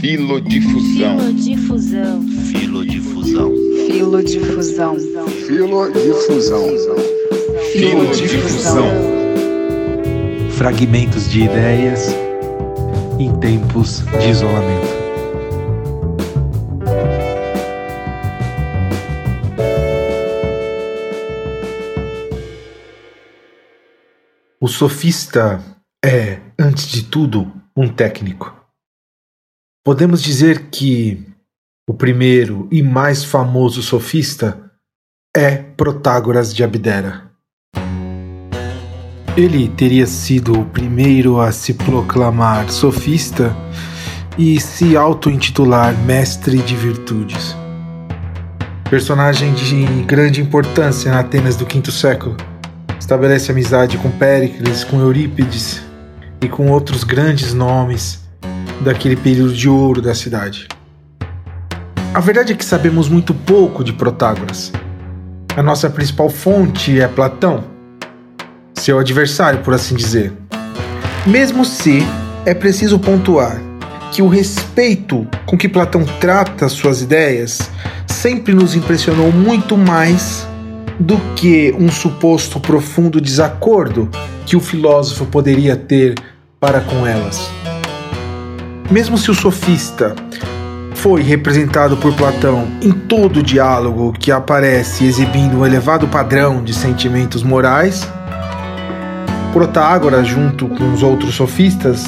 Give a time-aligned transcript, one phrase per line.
[0.00, 1.18] Filodifusão.
[1.18, 2.22] Filodifusão.
[2.52, 3.52] Filodifusão.
[3.88, 4.96] Filodifusão.
[5.46, 6.64] Filodifusão.
[7.72, 8.86] Filodifusão.
[10.52, 12.14] Fragmentos de ideias
[13.18, 14.98] em tempos de isolamento.
[24.60, 25.60] O sofista
[26.04, 28.57] é, antes de tudo, um técnico.
[29.88, 31.26] Podemos dizer que
[31.88, 34.70] o primeiro e mais famoso sofista
[35.34, 37.30] é Protágoras de Abdera.
[39.34, 43.56] Ele teria sido o primeiro a se proclamar sofista
[44.36, 47.56] e se auto-intitular mestre de virtudes.
[48.90, 52.36] Personagem de grande importância na Atenas do quinto século,
[53.00, 55.82] estabelece amizade com Péricles, com Eurípides
[56.42, 58.27] e com outros grandes nomes
[58.80, 60.68] daquele período de ouro da cidade.
[62.14, 64.72] A verdade é que sabemos muito pouco de Protágoras.
[65.56, 67.64] A nossa principal fonte é Platão,
[68.74, 70.32] seu adversário, por assim dizer.
[71.26, 72.00] Mesmo se
[72.46, 73.60] é preciso pontuar
[74.12, 77.70] que o respeito com que Platão trata suas ideias
[78.06, 80.46] sempre nos impressionou muito mais
[80.98, 84.08] do que um suposto profundo desacordo
[84.46, 86.14] que o filósofo poderia ter
[86.58, 87.50] para com elas.
[88.90, 90.14] Mesmo se o sofista
[90.94, 97.42] foi representado por Platão em todo diálogo que aparece exibindo um elevado padrão de sentimentos
[97.42, 98.08] morais,
[99.52, 102.06] Protágoras, junto com os outros sofistas,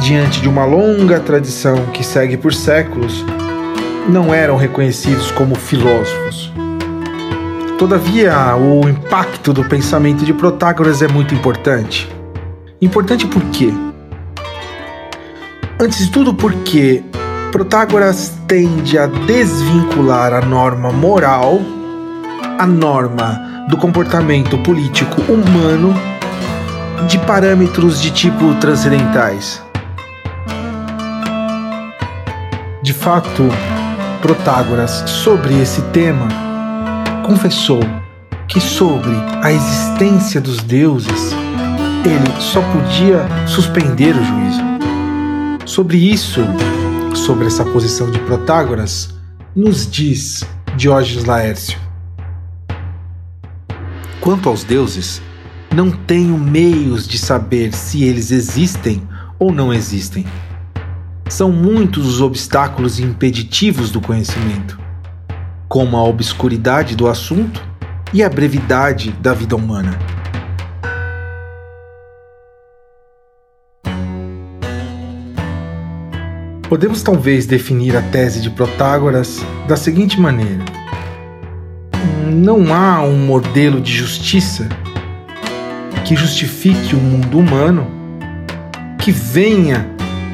[0.00, 3.24] diante de uma longa tradição que segue por séculos,
[4.08, 6.52] não eram reconhecidos como filósofos.
[7.78, 12.10] Todavia, o impacto do pensamento de Protágoras é muito importante.
[12.80, 13.72] Importante por quê?
[15.82, 17.02] Antes de tudo, porque
[17.50, 21.58] Protágoras tende a desvincular a norma moral,
[22.56, 25.92] a norma do comportamento político humano,
[27.08, 29.60] de parâmetros de tipo transcendentais.
[32.80, 33.48] De fato,
[34.20, 36.28] Protágoras, sobre esse tema,
[37.26, 37.80] confessou
[38.46, 41.32] que sobre a existência dos deuses
[42.04, 44.71] ele só podia suspender o juízo.
[45.72, 46.42] Sobre isso,
[47.14, 49.14] sobre essa posição de Protágoras,
[49.56, 50.44] nos diz
[50.76, 51.78] Diógenes Laércio.
[54.20, 55.22] Quanto aos deuses,
[55.74, 59.02] não tenho meios de saber se eles existem
[59.38, 60.26] ou não existem.
[61.30, 64.78] São muitos os obstáculos impeditivos do conhecimento,
[65.70, 67.64] como a obscuridade do assunto
[68.12, 69.98] e a brevidade da vida humana.
[76.72, 80.64] Podemos talvez definir a tese de Protágoras da seguinte maneira:
[82.32, 84.66] não há um modelo de justiça
[86.02, 87.86] que justifique o mundo humano
[88.98, 89.86] que venha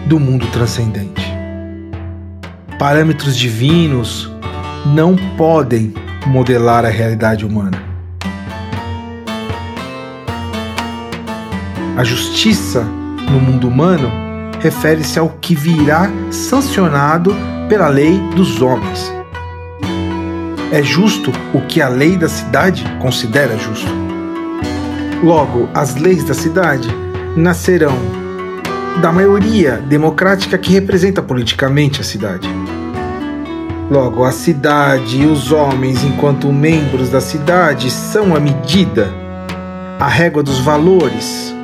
[0.06, 1.26] do mundo transcendente.
[2.78, 4.30] Parâmetros divinos
[4.94, 5.92] não podem
[6.24, 7.82] modelar a realidade humana.
[11.96, 12.84] A justiça
[13.28, 14.27] no mundo humano
[14.60, 17.34] refere-se ao que virá sancionado
[17.68, 19.12] pela lei dos homens.
[20.70, 23.90] É justo o que a lei da cidade considera justo.
[25.22, 26.88] Logo, as leis da cidade
[27.36, 27.96] nascerão
[29.00, 32.48] da maioria democrática que representa politicamente a cidade.
[33.90, 39.08] Logo, a cidade e os homens, enquanto membros da cidade, são a medida,
[39.98, 41.54] a régua dos valores.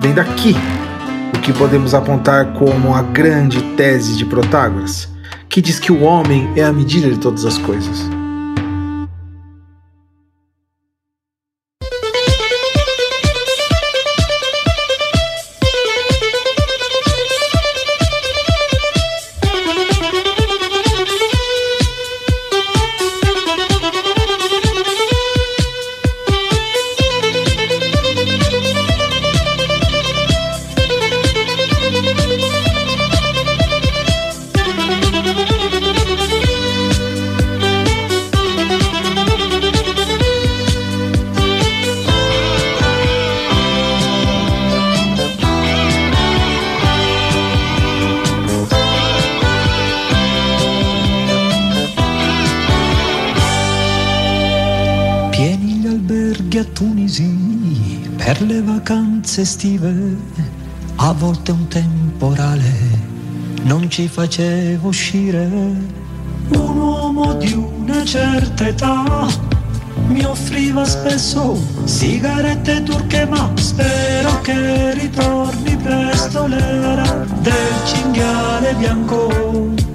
[0.00, 0.54] Vem daqui
[1.36, 5.08] o que podemos apontar como a grande tese de Protágoras,
[5.48, 8.08] que diz que o homem é a medida de todas as coisas.
[56.78, 60.16] Tunisi per le vacanze estive,
[60.94, 62.72] A volte un temporale
[63.64, 65.44] non ci faceva uscire.
[66.50, 69.26] Un uomo di una certa età
[70.06, 79.87] mi offriva spesso sigarette turche, ma spero che ritorni presto l'era del cinghiale bianco.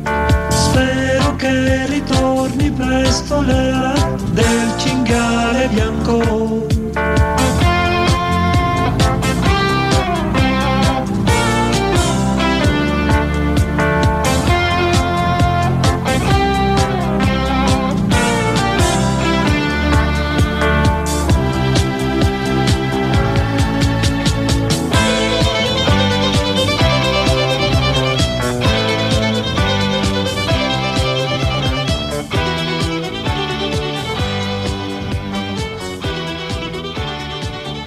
[1.44, 3.92] Che ritorni presto l'era
[4.32, 6.66] del cinghiale bianco.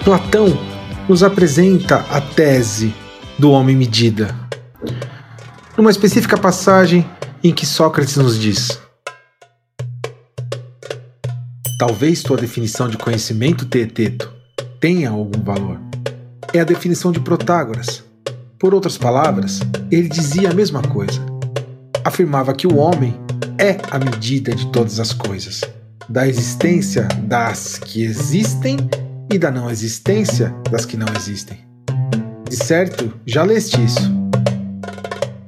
[0.07, 0.47] Platão
[1.09, 2.95] nos apresenta a tese
[3.37, 4.33] do homem medida.
[5.75, 7.05] Numa específica passagem
[7.43, 8.79] em que Sócrates nos diz:
[11.77, 14.33] Talvez tua definição de conhecimento, Teeteto,
[14.79, 15.77] tenha algum valor.
[16.53, 18.01] É a definição de Protágoras.
[18.57, 19.59] Por outras palavras,
[19.91, 21.19] ele dizia a mesma coisa.
[22.05, 23.13] Afirmava que o homem
[23.59, 25.59] é a medida de todas as coisas,
[26.07, 28.77] da existência das que existem
[29.31, 31.57] e da não existência das que não existem.
[32.49, 34.11] De certo, já leste isso.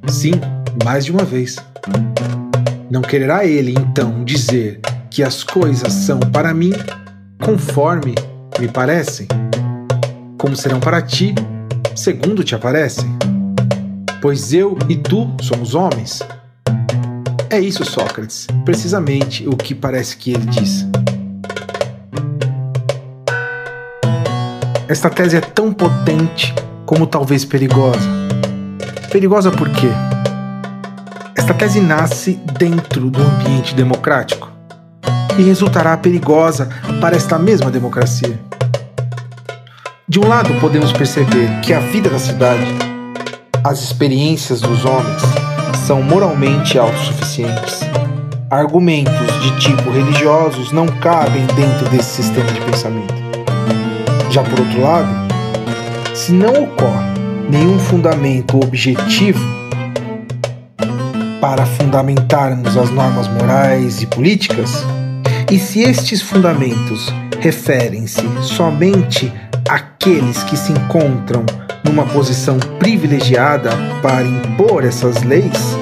[0.08, 0.34] Sim,
[0.84, 1.56] mais de uma vez.
[2.90, 4.80] Não quererá ele, então, dizer
[5.10, 6.74] que as coisas são para mim
[7.42, 8.16] conforme
[8.60, 9.28] me parecem,
[10.38, 11.34] como serão para ti,
[11.96, 13.10] segundo te aparecem?
[14.22, 16.22] Pois eu e tu somos homens.
[17.50, 20.86] É isso, Sócrates, precisamente o que parece que ele diz.
[24.90, 26.52] Esta tese é tão potente
[26.84, 28.10] como talvez perigosa.
[29.12, 29.88] Perigosa por quê?
[31.36, 34.50] Esta tese nasce dentro do ambiente democrático
[35.38, 36.70] e resultará perigosa
[37.00, 38.40] para esta mesma democracia.
[40.08, 42.66] De um lado, podemos perceber que a vida da cidade,
[43.64, 45.22] as experiências dos homens,
[45.86, 47.82] são moralmente autossuficientes.
[48.50, 53.29] Argumentos de tipo religiosos não cabem dentro desse sistema de pensamento.
[54.32, 55.10] Já por outro lado,
[56.14, 57.10] se não ocorre
[57.50, 59.40] nenhum fundamento objetivo
[61.42, 64.86] para fundamentarmos as normas morais e políticas,
[65.52, 69.34] e se estes fundamentos referem-se somente
[69.68, 71.44] àqueles que se encontram
[71.84, 73.72] numa posição privilegiada
[74.02, 75.76] para impor essas leis,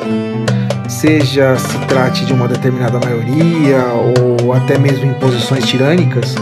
[0.88, 3.84] seja se trate de uma determinada maioria
[4.42, 6.36] ou até mesmo imposições tirânicas,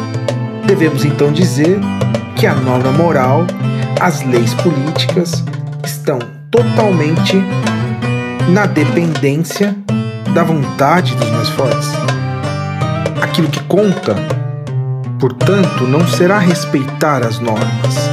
[0.65, 1.79] Devemos então dizer
[2.35, 3.45] que a norma moral,
[4.01, 5.44] as leis políticas
[5.83, 6.17] estão
[6.50, 7.41] totalmente
[8.50, 9.75] na dependência
[10.33, 11.89] da vontade dos mais fortes.
[13.21, 14.15] Aquilo que conta,
[15.19, 18.09] portanto, não será respeitar as normas,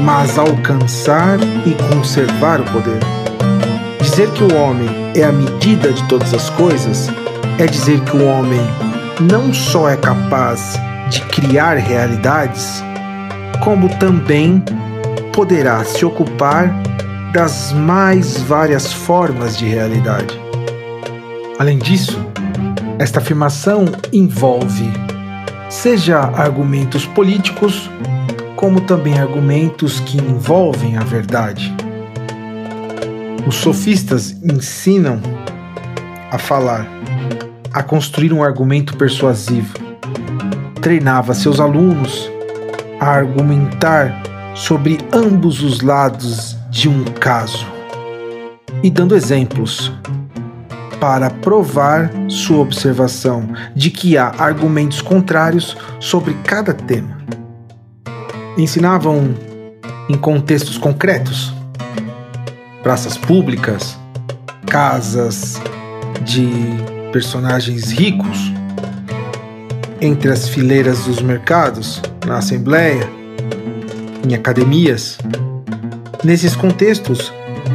[0.00, 3.00] mas alcançar e conservar o poder.
[4.00, 7.08] Dizer que o homem é a medida de todas as coisas
[7.58, 8.60] é dizer que o homem
[9.20, 10.76] não só é capaz
[11.12, 12.82] de criar realidades,
[13.62, 14.64] como também
[15.34, 16.72] poderá se ocupar
[17.34, 20.40] das mais várias formas de realidade.
[21.58, 22.18] Além disso,
[22.98, 24.90] esta afirmação envolve
[25.68, 27.90] seja argumentos políticos,
[28.56, 31.74] como também argumentos que envolvem a verdade.
[33.46, 35.20] Os sofistas ensinam
[36.30, 36.86] a falar,
[37.72, 39.81] a construir um argumento persuasivo
[40.82, 42.28] treinava seus alunos
[42.98, 44.20] a argumentar
[44.52, 47.64] sobre ambos os lados de um caso
[48.82, 49.92] e dando exemplos
[51.00, 57.16] para provar sua observação de que há argumentos contrários sobre cada tema.
[58.58, 59.34] Ensinavam
[60.08, 61.52] em contextos concretos,
[62.82, 63.96] praças públicas,
[64.66, 65.60] casas
[66.24, 66.50] de
[67.12, 68.51] personagens ricos
[70.02, 73.08] entre as fileiras dos mercados, na assembleia,
[74.28, 75.16] em academias.
[76.24, 77.32] Nesses contextos,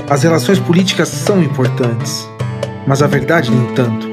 [0.10, 2.28] as relações políticas são importantes,
[2.86, 4.08] mas a verdade nem tanto.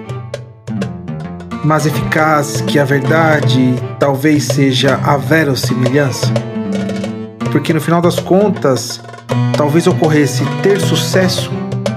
[1.65, 6.33] Mais eficaz que a verdade talvez seja a verossimilhança,
[7.51, 9.01] porque no final das contas,
[9.57, 11.51] talvez ocorresse ter sucesso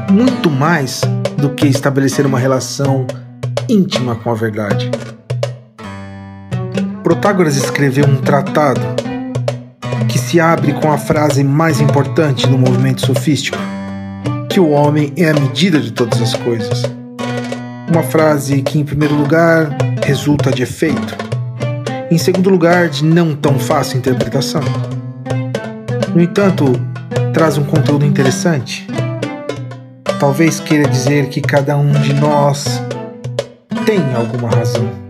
[0.10, 1.02] muito mais
[1.38, 3.06] do que estabelecer uma relação
[3.70, 4.90] íntima com a verdade.
[7.08, 8.82] Protágoras escreveu um tratado
[10.10, 13.58] que se abre com a frase mais importante do movimento sofístico:
[14.50, 16.84] que o homem é a medida de todas as coisas.
[17.90, 19.70] Uma frase que, em primeiro lugar,
[20.06, 21.16] resulta de efeito,
[22.12, 24.64] em segundo lugar, de não tão fácil interpretação.
[26.14, 26.66] No entanto,
[27.34, 28.86] traz um conteúdo interessante.
[30.20, 32.82] Talvez queira dizer que cada um de nós
[33.86, 35.07] tem alguma razão.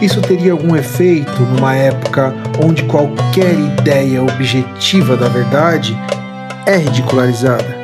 [0.00, 5.98] Isso teria algum efeito numa época onde qualquer ideia objetiva da verdade
[6.66, 7.76] é ridicularizada.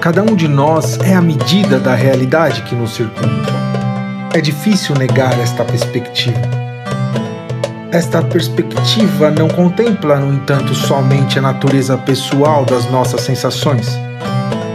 [0.00, 3.52] Cada um de nós é a medida da realidade que nos circunda.
[4.34, 6.40] É difícil negar esta perspectiva.
[7.92, 13.98] Esta perspectiva não contempla, no entanto, somente a natureza pessoal das nossas sensações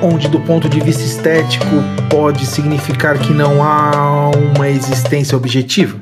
[0.02, 1.66] onde, do ponto de vista estético,
[2.10, 5.98] pode significar que não há uma existência objetiva.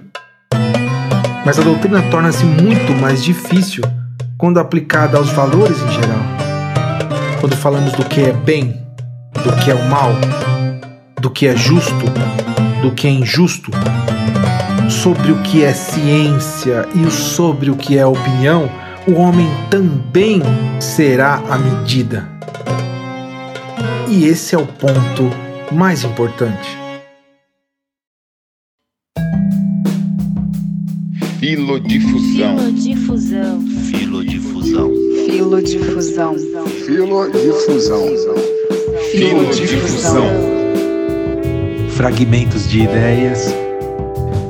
[1.46, 3.84] Mas a doutrina torna-se muito mais difícil
[4.38, 6.20] quando aplicada aos valores em geral.
[7.40, 8.82] Quando falamos do que é bem,
[9.44, 10.12] do que é o mal,
[11.22, 12.06] do que é justo,
[12.82, 13.72] do que é injusto,
[14.90, 18.70] sobre o que é ciência e sobre o que é opinião,
[19.08, 20.42] o homem também
[20.80, 22.35] será a medida.
[24.08, 25.24] E esse é o ponto
[25.74, 26.78] mais importante.
[31.40, 32.58] Filodifusão.
[32.58, 33.62] Filodifusão.
[33.90, 34.92] Filodifusão.
[35.26, 36.36] Filodifusão.
[36.86, 38.06] Filodifusão.
[39.12, 40.30] Filodifusão.
[41.90, 43.48] Fragmentos de ideias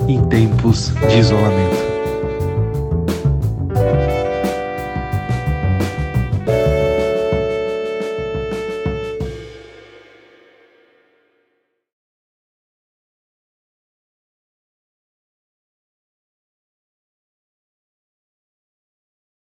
[0.07, 1.94] em tempos de isolamento.